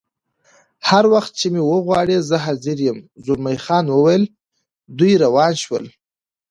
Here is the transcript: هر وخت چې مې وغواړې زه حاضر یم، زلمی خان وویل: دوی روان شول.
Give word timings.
هر 0.89 1.03
وخت 1.13 1.31
چې 1.39 1.47
مې 1.53 1.61
وغواړې 1.71 2.17
زه 2.29 2.37
حاضر 2.45 2.77
یم، 2.87 2.97
زلمی 3.25 3.57
خان 3.63 3.85
وویل: 3.89 4.23
دوی 4.97 5.13
روان 5.23 5.53
شول. 5.63 5.85